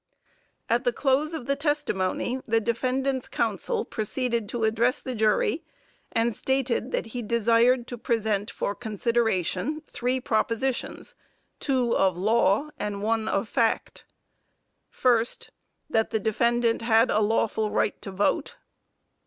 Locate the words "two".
11.59-11.95